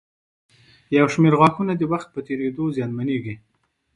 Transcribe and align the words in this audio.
یو 0.97 1.07
شمېر 1.13 1.33
غاښونه 1.39 1.73
د 1.77 1.83
وخت 1.91 2.07
په 2.11 2.19
تېرېدو 2.27 2.63
زیانمنېږي. 2.75 3.35